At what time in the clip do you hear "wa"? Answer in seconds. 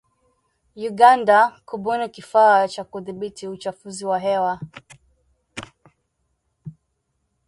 4.05-4.19